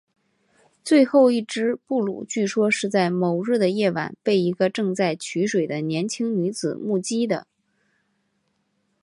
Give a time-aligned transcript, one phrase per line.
[0.83, 7.45] 最后一只布鲁据说是在某日的夜晚被一个正在取水的年轻女子目击的。